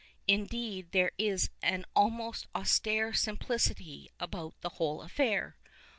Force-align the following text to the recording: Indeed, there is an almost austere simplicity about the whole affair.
Indeed, 0.27 0.93
there 0.93 1.11
is 1.19 1.51
an 1.61 1.85
almost 1.95 2.47
austere 2.55 3.13
simplicity 3.13 4.09
about 4.19 4.59
the 4.61 4.69
whole 4.79 5.03
affair. 5.03 5.57